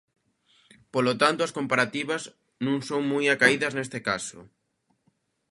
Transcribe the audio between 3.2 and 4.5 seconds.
acaídas neste caso.